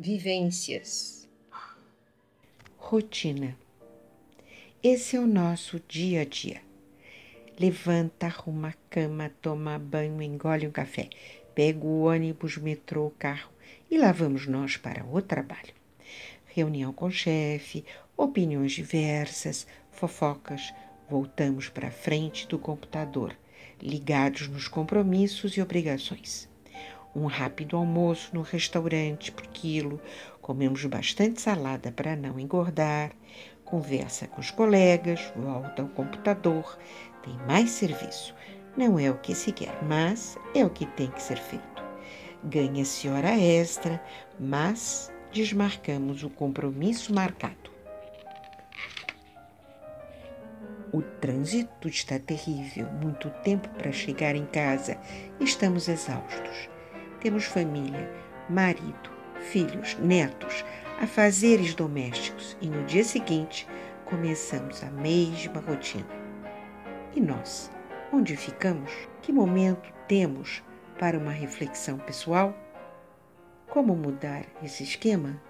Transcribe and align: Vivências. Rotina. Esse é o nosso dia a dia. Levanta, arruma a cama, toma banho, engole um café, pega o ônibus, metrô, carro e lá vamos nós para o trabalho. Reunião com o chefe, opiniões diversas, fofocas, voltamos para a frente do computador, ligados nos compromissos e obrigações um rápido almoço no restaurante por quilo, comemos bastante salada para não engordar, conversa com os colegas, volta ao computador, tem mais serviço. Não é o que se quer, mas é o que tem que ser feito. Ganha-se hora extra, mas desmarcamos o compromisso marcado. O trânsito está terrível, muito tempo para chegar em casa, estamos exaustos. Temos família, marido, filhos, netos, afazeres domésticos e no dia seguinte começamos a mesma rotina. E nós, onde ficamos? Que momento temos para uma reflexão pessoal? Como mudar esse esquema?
Vivências. 0.00 1.28
Rotina. 2.76 3.58
Esse 4.80 5.16
é 5.16 5.18
o 5.18 5.26
nosso 5.26 5.82
dia 5.88 6.20
a 6.20 6.24
dia. 6.24 6.60
Levanta, 7.58 8.26
arruma 8.26 8.68
a 8.68 8.74
cama, 8.88 9.32
toma 9.42 9.76
banho, 9.76 10.22
engole 10.22 10.68
um 10.68 10.70
café, 10.70 11.08
pega 11.52 11.84
o 11.84 12.02
ônibus, 12.02 12.58
metrô, 12.58 13.12
carro 13.18 13.50
e 13.90 13.98
lá 13.98 14.12
vamos 14.12 14.46
nós 14.46 14.76
para 14.76 15.04
o 15.04 15.20
trabalho. 15.20 15.74
Reunião 16.46 16.92
com 16.92 17.06
o 17.06 17.10
chefe, 17.10 17.84
opiniões 18.16 18.70
diversas, 18.70 19.66
fofocas, 19.90 20.72
voltamos 21.10 21.68
para 21.68 21.88
a 21.88 21.90
frente 21.90 22.46
do 22.46 22.56
computador, 22.56 23.36
ligados 23.82 24.46
nos 24.46 24.68
compromissos 24.68 25.56
e 25.56 25.60
obrigações 25.60 26.48
um 27.14 27.26
rápido 27.26 27.76
almoço 27.76 28.30
no 28.34 28.42
restaurante 28.42 29.32
por 29.32 29.46
quilo, 29.48 30.00
comemos 30.40 30.84
bastante 30.84 31.40
salada 31.40 31.90
para 31.92 32.16
não 32.16 32.38
engordar, 32.38 33.12
conversa 33.64 34.26
com 34.26 34.40
os 34.40 34.50
colegas, 34.50 35.32
volta 35.36 35.82
ao 35.82 35.88
computador, 35.88 36.78
tem 37.22 37.34
mais 37.46 37.70
serviço. 37.70 38.34
Não 38.76 38.98
é 38.98 39.10
o 39.10 39.18
que 39.18 39.34
se 39.34 39.52
quer, 39.52 39.82
mas 39.82 40.38
é 40.54 40.64
o 40.64 40.70
que 40.70 40.86
tem 40.86 41.10
que 41.10 41.22
ser 41.22 41.38
feito. 41.38 41.84
Ganha-se 42.44 43.08
hora 43.08 43.36
extra, 43.36 44.02
mas 44.38 45.12
desmarcamos 45.32 46.22
o 46.22 46.30
compromisso 46.30 47.12
marcado. 47.12 47.68
O 50.92 51.02
trânsito 51.02 51.88
está 51.88 52.18
terrível, 52.18 52.86
muito 52.92 53.28
tempo 53.42 53.68
para 53.70 53.92
chegar 53.92 54.34
em 54.34 54.46
casa, 54.46 54.96
estamos 55.38 55.86
exaustos. 55.88 56.70
Temos 57.20 57.44
família, 57.44 58.10
marido, 58.48 59.10
filhos, 59.40 59.96
netos, 59.98 60.64
afazeres 61.00 61.74
domésticos 61.74 62.56
e 62.60 62.68
no 62.68 62.84
dia 62.84 63.04
seguinte 63.04 63.66
começamos 64.04 64.82
a 64.82 64.90
mesma 64.90 65.60
rotina. 65.60 66.06
E 67.14 67.20
nós, 67.20 67.70
onde 68.12 68.36
ficamos? 68.36 68.92
Que 69.20 69.32
momento 69.32 69.92
temos 70.06 70.62
para 70.98 71.18
uma 71.18 71.32
reflexão 71.32 71.98
pessoal? 71.98 72.56
Como 73.68 73.94
mudar 73.94 74.44
esse 74.62 74.82
esquema? 74.82 75.40